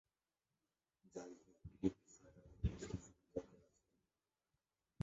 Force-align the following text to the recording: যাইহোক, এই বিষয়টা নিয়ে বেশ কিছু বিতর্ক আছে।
যাইহোক, 1.15 1.57
এই 1.83 1.91
বিষয়টা 1.97 2.41
নিয়ে 2.43 2.63
বেশ 2.63 2.83
কিছু 2.91 3.09
বিতর্ক 3.17 3.51
আছে। 3.59 3.79